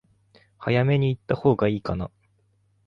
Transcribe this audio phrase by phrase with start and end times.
[0.57, 2.09] 早めに行ったほうが良いかな？